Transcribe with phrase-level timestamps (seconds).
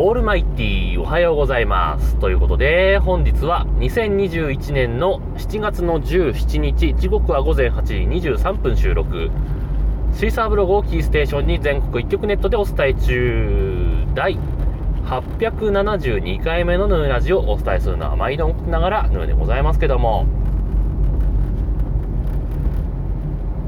[0.00, 2.14] オールマイティおはようございます。
[2.20, 7.94] ということで、本日は2021年の7月の17日、時刻は午前8時
[8.30, 9.28] 23分収録。
[10.14, 14.38] シーサーブログをキーステーションに全国一曲ネットでお伝え中、第
[15.06, 20.26] 872回目のヌーラジをお伝えするのは毎度ながらヌーでございますけども、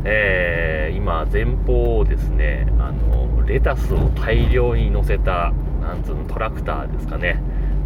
[0.04, 5.52] えー、今前方をですね、あの、レタスを大量に乗せた、
[5.90, 7.40] なんつうの、トラクターですかね。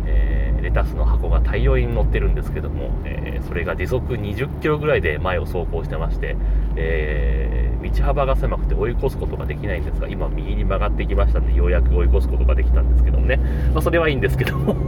[0.06, 6.36] えーレタスの箱が大量に乗ってるんですけども、えーそれが時速20キロぐらいで前を走行してまして、
[6.76, 13.36] えー道幅が狭くて追い越すことができないんですが、今右に曲がってきましたんで、ようやく追い越すことができたんですけどもね。
[13.74, 14.74] まあ、それはいいんですけども。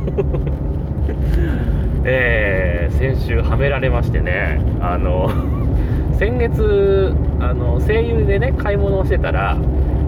[2.05, 5.31] えー先週はめられましてね、あの、
[6.19, 9.59] 先月、あの、声優でね、買い物をしてたら、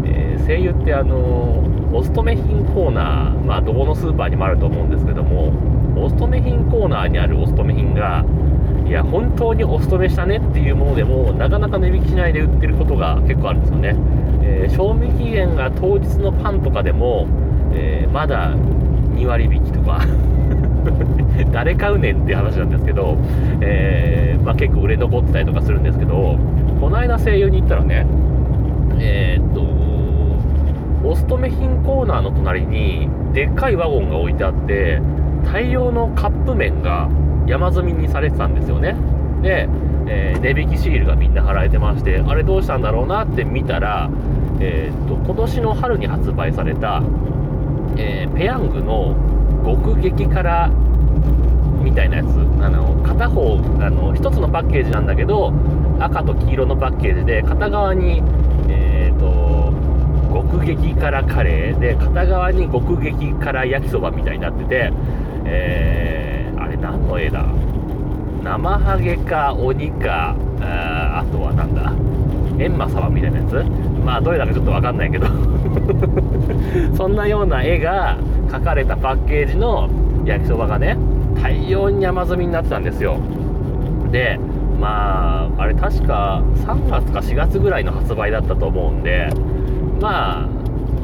[0.06, 5.52] え声優ってあの、お勤め品コーナー、まあ、どこのスーパーにもあると思うんですけども、
[5.96, 8.24] お勤め品コーナーにあるお勤め品が、
[8.86, 13.96] いや、本当にお勤めしたねっていうものでも、なかなか値引きしないで売ってることが結構あるんですよね。
[14.42, 17.26] えー賞味期限が当日のパンとかでも、
[17.72, 20.00] えーまだ2割引きとか、
[21.52, 23.16] 誰買うねんって話なんですけど、
[23.60, 26.38] えーまあ、結構売れ残ってたりとかするんですけど、
[26.80, 28.06] この間声優に行ったらね、
[29.00, 29.60] えっと、
[31.04, 35.00] お勤め品コーナーの隣にでっかいワゴンが置いてあって
[35.52, 37.08] 大量のカップ麺が
[37.46, 38.96] 山積みにされてたんですよね。
[39.42, 39.68] で、
[40.06, 44.10] えー値引きシールがみんな貼られてましてあれどうしたんだろうなって見たら、
[44.60, 47.02] えーっと今年の春に発売された、
[47.96, 49.16] えーペヤングの
[49.64, 50.70] 極激辛
[51.82, 52.26] みたいなやつ。
[52.60, 55.52] あの片方あの一つのパッケージなんだけど
[56.00, 58.22] 赤と黄色のパッケージで片側に、
[60.42, 64.92] 極激辛カレーで片側に極激辛焼きそばみたいになってて、
[65.44, 67.44] えーあれ何の絵だ？
[68.42, 71.92] 生ハゲか鬼かあとはなんだ？
[72.56, 73.54] 閻魔様みたいなやつ？
[74.04, 75.26] まあどれだかちょっと分かんないけど。
[76.96, 78.18] そんなような絵が
[78.48, 79.88] 描かれたパッケージの
[80.24, 80.96] 焼きそばがね
[81.40, 83.18] 大量に山積みになってたんですよ。
[84.10, 84.38] で
[84.80, 89.28] まああれ確か3月か4月ぐらいの発売だったと思うんで
[90.00, 90.48] まあ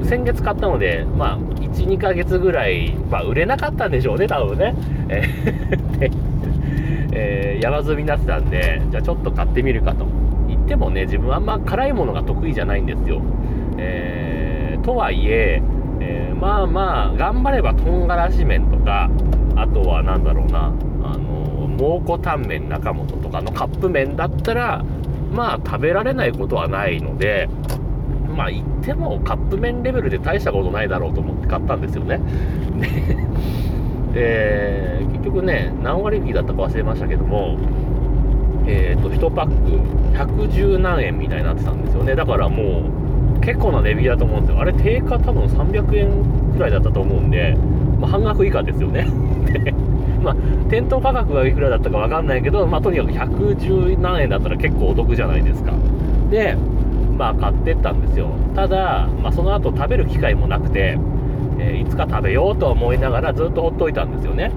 [0.04, 4.74] 先月買ったのでまあ12ヶ月ぐらい、まあ、売れなかったんでしょうね多分ね。
[5.08, 6.10] え
[7.60, 10.06] ー山積みになってたんでじゃあちょっと買ってみるかと。
[10.48, 13.20] 言ってもね自分はあんま辛いものが得意じゃないんですよ、
[13.78, 15.62] えーとはいえ
[16.00, 19.08] えーまあまあ頑張ればとんがらし麺とか
[19.56, 20.72] あとはなんだろうな
[21.02, 24.84] あの蒙古タンメン中本とかのカップ麺だったら
[25.32, 27.48] まあ食べられないことはないので
[28.34, 32.20] まあ言ってもカップ麺レベルで大したことないだろうと思って買ったんですよね。
[34.12, 37.58] で結局ね何割引きだったか忘れましたけども
[38.66, 42.14] えっ、と1パック110何円みたいになってたんですよね。
[42.14, 42.90] だからも
[43.36, 44.60] う結構な値引きだと思うんですよ。
[44.60, 47.56] あれ定価多分300円くらいだったと思うんで、
[48.00, 49.06] まあ、半額以下ですよね。
[49.52, 49.74] で
[50.22, 50.36] まあ
[50.70, 55.72] 店頭価格がいくらだったか分かんないけど、まあ、とにかく110何円だったら結構お得じゃないですか。
[56.30, 56.56] で
[57.16, 58.30] まあ買ってったんですよ。
[58.54, 60.98] ただ、まあ、その後食べる機会もなくて、
[61.58, 64.50] えーいつか食べようと思いながらずっとほっといたんですよね。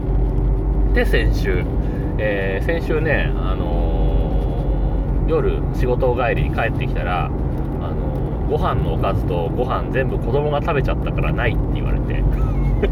[0.93, 1.63] で先週、
[2.17, 12.23] えー先週ね、あのー夜仕事帰りに帰ってきたら、あのーご飯のおかずとご飯全部子供が食べちゃったからないって言われて。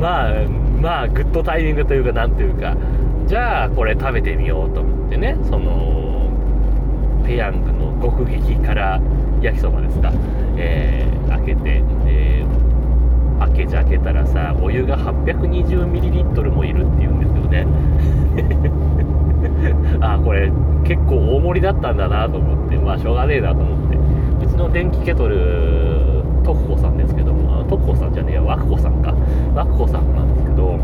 [0.00, 0.32] まあ
[0.80, 2.74] まあグッドタイミングというかなんというか。
[3.26, 6.05] じゃあこれ食べてみようと思ってねその
[7.26, 9.00] ペヤングの極激辛
[9.42, 10.12] 焼きそばですか、
[10.56, 12.66] えー開けて、えー
[13.38, 17.66] 開けじゃ開けたらさお湯が 820ml もいるっていうんですよね。
[20.00, 20.50] あこれ
[20.84, 22.76] 結構大盛りだったんだなと思って。
[22.78, 23.96] まあしょうがねえなと思って。
[24.44, 29.12] うちの電気ケトル徳子さんですけども徳子さんじゃねえや和子さんか。
[29.54, 30.78] 和子さんなんですけど、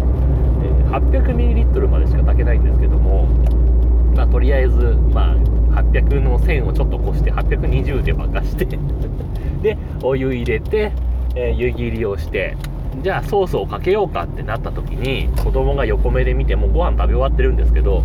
[0.90, 3.28] 800ml までしか炊けないんですけども
[4.14, 8.66] まあとりあえずまあ800の線をちょっと越して820で沸かして
[9.62, 10.92] でお湯入れて、
[11.34, 12.56] えー湯切りをして
[13.02, 18.02] じゃあソースをかけようかってなった時に子供が横目で見てもうご飯食べ終わってるんですけど、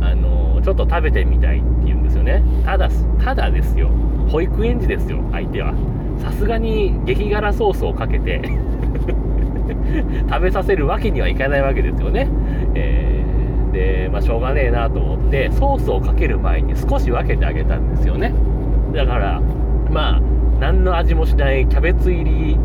[0.00, 2.42] あのーちょっと食べてみたいって言うんですよね。
[2.64, 2.88] ただ
[3.24, 3.88] ただですよ。
[4.28, 5.72] 保育園児ですよ相手は。
[6.20, 8.42] さすがに激辛ソースをかけて
[10.28, 12.28] 食べさせるわけにはいかないわけですよね、
[12.74, 13.17] えー
[13.78, 18.34] で、まあ、しょうがねえなと思ってソースをかける前に少し分けてあげたんですよね。
[18.92, 19.40] だから
[19.90, 20.20] まあ
[20.58, 22.58] 何の味もしないキャベツ入り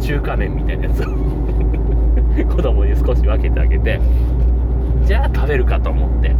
[0.00, 1.06] 中華麺みたいなやつを
[2.54, 4.00] 子供に少し分けてあげて
[5.04, 6.34] じゃあ食べるかと思って、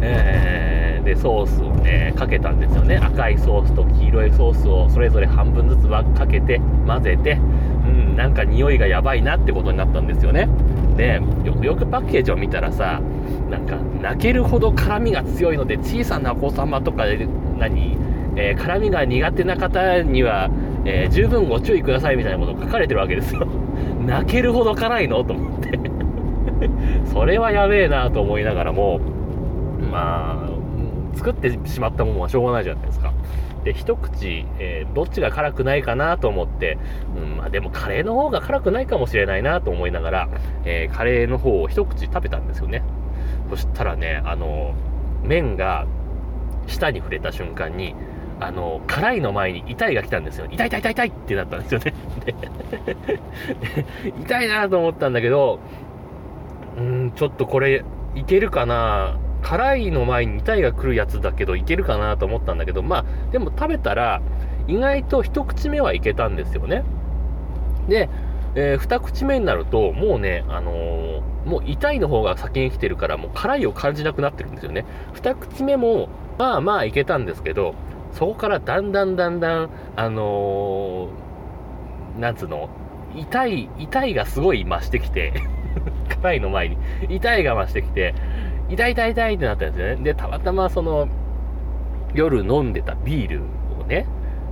[0.00, 2.96] えー、でソースをねかけたんですよね。
[2.96, 7.38] 赤いソースと黄色いソースをそれぞれ半分ずつかけて混ぜて
[7.86, 10.48] うんなんか匂いがやばいなってことになったんですよね。
[10.96, 13.00] でよくよくパッケージを見たらさ
[13.50, 17.04] なんか泣けるほど辛みが強いので小さなお子様とか
[17.58, 17.96] 何、
[18.36, 20.50] えー、辛みが苦手な方には、
[20.84, 23.46] えー、十分ご注意くださいみたいなことが書かれてるわけですよ。
[24.06, 25.24] 泣けるほど辛いの？
[25.24, 25.78] と思って。
[27.12, 29.00] それはやべえなと思いながらも
[29.90, 33.12] まあ作ってしまったものはしょうがないじゃないですか。
[33.64, 36.78] で一口、えー、どっちが辛くないかなと思って、
[37.16, 40.28] うんまあ、でもカレーの方が辛くないかもしれないなと思いながら、
[40.64, 42.84] えー、カレーの方を一口食べたんですよね。
[43.50, 44.74] そしたらねあの
[45.22, 45.86] 麺が
[46.66, 47.94] 舌に触れた瞬間に
[48.40, 50.46] あの辛いの前に痛いが来たんですよ。
[50.50, 51.94] 痛い痛い痛い痛いってなったんですよね。
[54.20, 55.58] 痛いなと思ったんだけど
[56.76, 57.82] うんちょっとこれ
[58.14, 59.16] いけるかな。
[59.42, 64.20] 辛いの前に痛いが来るやつだけどいけるかなと思ったんだけどまあでも食べたら
[64.66, 66.82] 意外と一口目はいけたんですよね。
[67.88, 68.08] で、
[68.56, 76.08] えー、二口目になるともうねあのー、もう痛いの方が先に来てるからもう辛いを感じなくなってるんですよね二口目も
[76.38, 77.74] まあまあいけたんですけど
[78.12, 82.70] そこからだんだんだんだんあのー、なんつうの
[83.14, 85.32] 痛い痛いがすごい増してきて
[86.22, 88.14] 辛いの前に痛いが増してきて
[88.68, 90.02] 痛い痛い痛いってなったんですよね。
[90.02, 91.08] で、たまたまその、
[92.14, 93.42] 夜飲んでたビール
[93.80, 94.06] をね、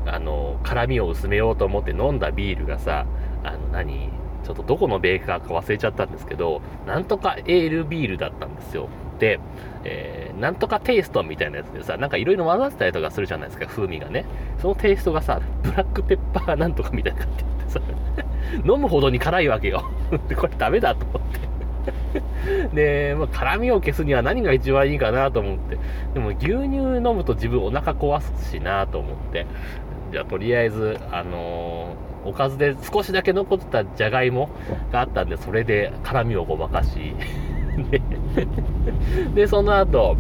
[0.06, 3.06] あの、辛みを薄めようと思って飲んだビールがさ、
[3.44, 4.10] あの何、
[4.44, 8.88] ちょっとどこのベーカーか忘れちゃったんですけど、なんとかエールビールだったんですよ。
[9.18, 9.40] で、
[9.84, 14.24] えー、なんとかテイストみたいなやつでさ、なんかいろいろ混ざってたりとかするじゃないですか、風味がね。
[14.58, 17.80] そのテイストがさ、ブラックペッパーなんとかみたいな感じでさ、
[18.70, 19.84] 飲むほどに辛いわけよ。
[20.28, 21.54] で、これダメだと思って。
[22.74, 25.78] で、まあ、辛みを消すには何が一番いいかなと思って。
[26.14, 29.46] でも牛乳飲むと自分お腹壊すしなと思って。
[30.12, 34.50] じゃあとりあえず、あのー、おかずで少しだけ残ってたじゃがいも
[34.92, 37.14] があったんで、それで辛みをごまかし。
[39.34, 40.16] で、その後、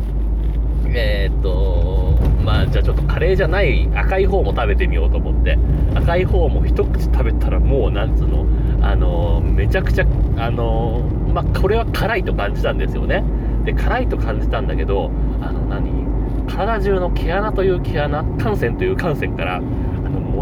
[0.88, 5.58] えー、っと、まあ、じゃあちょっとカレーじゃない赤い方も食べてみようと思って、
[5.94, 8.46] 赤い方も一口食べたらもう、なんつうの、
[8.82, 11.02] あの、めちゃくちゃ、あの、
[11.32, 13.24] まあ、これは辛いと感じたんですよね。
[13.64, 15.10] で、辛いと感じたんだけど、
[15.40, 16.04] あの、何？
[16.46, 19.62] 体中の毛穴という毛穴、汗腺という汗腺から、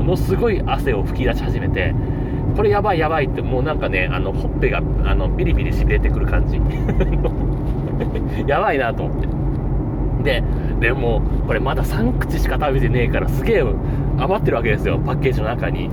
[0.03, 1.95] ものすごい汗を噴き出し始めて、
[2.57, 6.61] これやばいやばいって、もうなんかね、あの、ほっぺが、あの、ビリビリしびれてくる感じ。
[8.47, 9.29] やばいなと思って。
[10.23, 10.45] で、
[10.81, 13.65] でも、これまだ3口しか食べてねえから、すげえ
[14.19, 15.89] 余ってるわけですよ、パッケージの中に。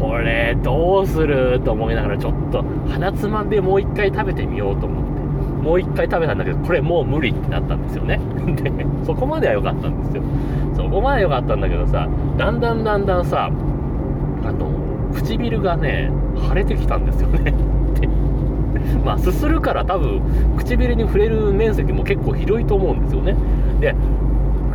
[0.00, 5.15] これどうすると思いながらちょっと鼻つまんでもう一回食べてみようと思って
[5.66, 8.20] もう一回食べたんだけどこれもう無理ってなったんですよね。
[8.62, 10.22] でそこまでは良かったんですよ。
[10.76, 12.08] そこまで良かったんだけどさ
[12.38, 13.50] だんだんだんだんさ
[14.44, 14.70] あの
[15.12, 16.12] 唇がね
[16.48, 17.52] 腫れてきたんですよね。
[19.04, 20.20] まあすするから多分
[20.56, 23.34] 唇に触れる面積も結構広いと思うんですよね。
[23.80, 23.92] で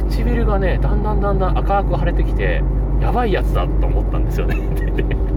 [0.10, 2.62] 唇がねだんだんだんだん赤く腫れてきて
[3.00, 4.58] やばいやつだと思ったんですよね。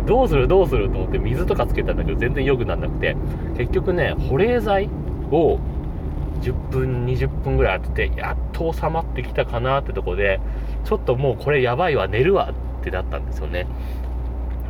[0.06, 3.16] どうするどうすると思って水とかつけたんだけど全然良くならなくて。
[3.56, 4.88] 結局ね保冷剤
[5.30, 5.58] を
[6.40, 10.40] 10分20分ぐらい当ててやっと収まってきたかなってとこで
[10.84, 13.66] ちょっともうこれやばいわ寝るわってなったんですよね。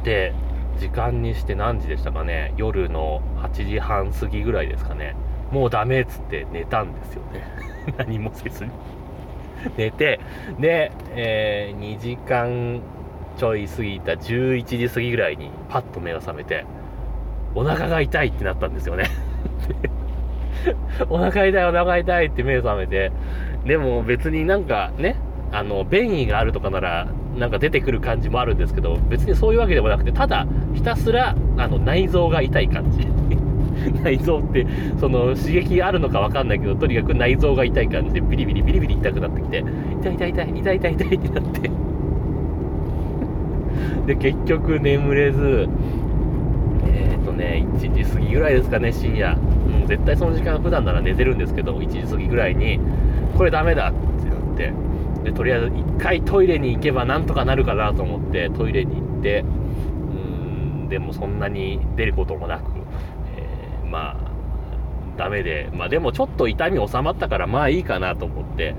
[0.05, 0.33] で
[0.79, 5.17] 時間にして何時でしたかね夜の8時半過ぎぐらいですかね。
[5.51, 7.45] もうダメっつって寝たんですよね。
[7.97, 8.71] 何もせずに。
[9.77, 10.21] 寝て、
[10.59, 12.81] で、えー、2時間
[13.37, 16.65] ちょい過ぎた11時過ぎぐらいにパッと目が覚めて、
[17.55, 19.11] お腹が痛いってなったんですよね
[21.09, 23.13] お腹痛い、お腹痛いって目覚めて、
[23.65, 25.17] でも別になんかね、
[25.53, 33.07] あの、便意があるとかなら、なんか出てくる感じもあるんですけど、別にそういうわけでもなくて、ただ、ひたすら、あの、内臓が痛い感じ。
[34.03, 34.67] 内臓って
[34.99, 39.65] その刺激あるのか分かんないけどとにかく内臓が痛い感じでビリビリビリビリ痛くなってきて
[40.01, 41.71] 痛い痛い痛い痛い痛い痛いってなって
[44.07, 45.69] で結局眠れず
[46.87, 52.79] えっ、ー、とね1時過ぎぐらいですかね深夜、うん、絶対その時間普段なら寝てるんですけど1時過ぎぐらいに
[53.37, 54.73] これダメだってなって。
[55.25, 59.41] でとりあえず1回トイレに行けばなんとかなるかなと思ってトイレに行って。
[59.41, 62.71] うんでもそんなに出ることもなく
[63.37, 64.17] えーまあ、
[65.17, 68.75] ダメで、まあでもちょっと痛み収まったからまあいいかなと思って、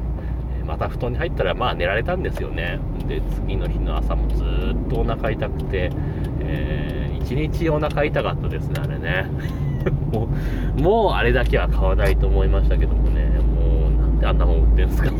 [0.65, 2.79] また布団に入ったらまあ寝られたんですよね。
[3.07, 5.91] で次の日の朝もずっとお腹痛くて、
[6.39, 9.25] えー、1日お腹痛かったですねあれね。
[10.11, 10.27] も
[10.77, 13.25] うもうあれだけは買わないと思いましたけどもね。
[13.39, 15.11] もうなんであんなもん売ってんすか。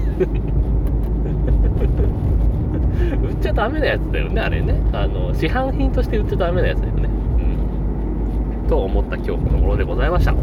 [3.21, 4.75] 売っちゃダメなやつだよねあれね。
[4.93, 7.04] あの市販品として売っちゃダメなやつだよね。
[8.65, 10.33] と思った今日この頃でございました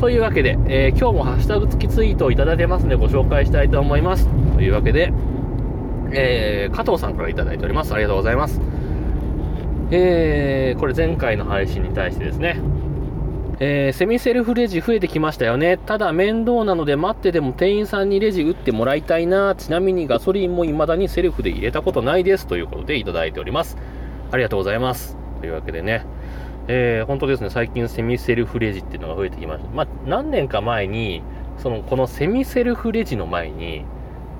[0.00, 5.12] というわけで、えー、今日もハッシュタグ付きツイートをいただいてますのでご紹介したいと思いますというわけで、
[6.12, 8.60] えー、加藤さんからいただいておりますありがとうございます
[9.90, 12.60] えー、これ前回の配信に対してですね
[13.60, 15.78] えー、セミセルフレジ増えてきましたよね。
[15.78, 19.54] ただ面倒なので待ってでも店員さんにレジ打ってもらいたいな。
[19.54, 22.46] ちなみにガソリンも未だにセルフで入れたことないです。
[22.46, 23.76] ということでいただいております。
[24.32, 25.23] ありがとうございます。
[25.44, 26.06] というわけでね、
[26.68, 29.68] えー、本当ですね、最近セミセルフレジっていうのが増えてきました。
[29.68, 31.22] まあ、何年か前に、
[31.58, 33.84] その、このセミセルフレジの前に、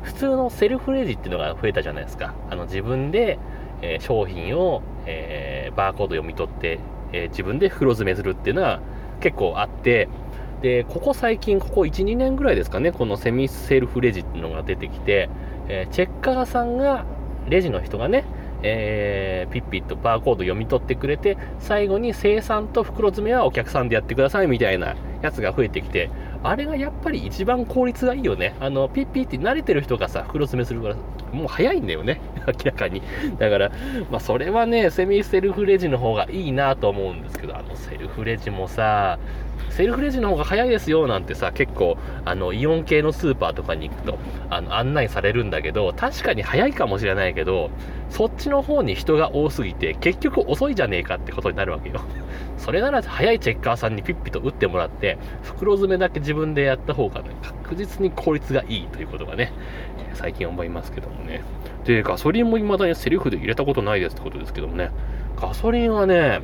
[0.02, 2.32] 普通のセルフレジっていうのが増えたじゃないですか。
[2.48, 3.38] あの、自分で、
[3.82, 6.80] えー、商品を、えー、バーコード読み取って、
[7.12, 8.80] え自分で袋詰めするっていうのは、
[9.20, 10.08] 結構あって、
[10.62, 15.28] で、ここ最近、ここ1、2年ぐらいですかね、このセミセルフレジっていうのが出てきて、
[15.68, 17.04] え、チェッカーさんが、
[17.50, 18.24] レジの人がね、
[18.66, 26.10] えー、ピッピッとバーコード読み取ってくれて、最後に生産と袋詰めはお客さんでやってくださいみたいなやつが増えてきて、
[26.42, 28.56] あれがやっぱり一番効率がいいよね。
[28.60, 30.96] あの、ピッピッって慣れてる人がさ、袋詰めするから、
[31.32, 32.20] もう早いんだよね。
[32.46, 33.02] 明らかに。
[33.38, 33.70] だから、
[34.10, 39.18] まあそれはね、セミセルフレジの方がいいなと思うんですけど、あのセルフレジもさ、
[39.70, 44.18] セルフレジの方が早いですよなんてさ、結構、あの、イオン系のスーパーとかに行くと、
[44.50, 47.70] あの、案内されるんだけど、確かに早いかもしれないけど、
[48.10, 52.00] そっちの方に人が多すぎて、結局遅いじゃねえかってことになるわけよ。
[52.58, 59.52] それなら早いチェッカーさんにピッピと打ってもらって、袋詰めだけ自分でやった方がね、確実に効率がいいということがね、
[60.14, 61.42] 最近思いますけどもね。
[61.84, 64.90] で、ガソリンも未だにセルフで入れたことないですってことですけどもね、
[65.36, 66.40] ガソリンはね、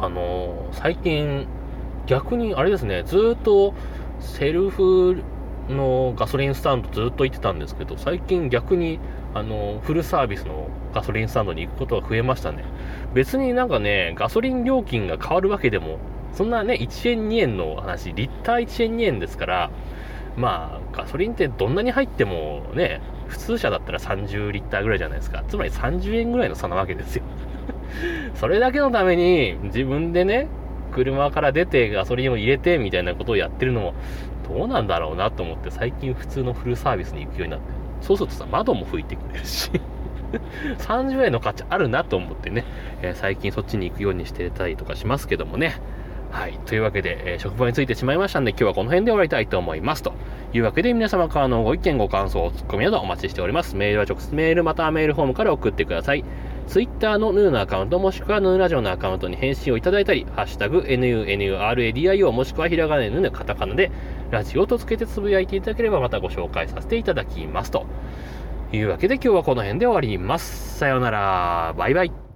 [0.00, 1.46] あのー、最近、
[2.06, 3.74] 逆にあれですね、ずっと
[4.20, 5.22] セルフ
[5.68, 8.98] のガソリンスタンドずっと行ってたんですけど、最近逆に
[9.34, 12.64] あのフルサービスのガソリンスタンドに行くことが増えましたね。
[13.14, 15.98] 別になんかね、ガソリン料金が変わるわけでも、
[16.34, 19.70] そんなね、1円2円の話、リッター1円2円ですから、
[20.36, 25.44] まあ、ガソリンってどんなに入ってもね、普通車だったら30リッターぐらいじゃないですか。
[25.48, 27.24] つまり30円ぐらいの差なわけですよ。
[28.34, 30.48] それだけのために自分でね、
[30.92, 33.94] 車から出てガソリンを入れてみたいなことをやってるのも
[34.48, 37.66] どうなんだろうなと思って最近普通のフルサービスに行くようになって
[38.00, 39.70] そうするとさ窓も拭いてくれるし
[40.78, 42.64] 30円の価値あるなと思ってね、
[43.02, 45.76] えー、最近そっちに行くようにしてたりとかしますけどもね
[46.32, 46.58] はい。
[46.64, 50.02] というわけで、えー、職場についてしまいましたんで、今日はこの辺で終わりたいと思います。
[50.02, 50.14] と
[50.54, 53.76] いうわけで、皆様からのご意見、ご感想、ツッコミなどお待ちしております。
[53.76, 56.24] メールは直接メール、またはメールフォームから送ってください。
[56.66, 63.90] Twitter のヌーのアカウント、もしくはヌーラジオのアカウントに返信をいただいたり、ハッシュタグ、NUNURADIO、もしくはひらがなヌーカタカナで、
[64.30, 67.70] ラジオとつけてつぶやいていただければ、またご紹介させていただきます。
[67.70, 67.86] と
[68.72, 70.78] いうわけで、今日はこの辺で終わります。
[70.78, 71.74] さようなら。
[71.76, 72.31] バイバイ。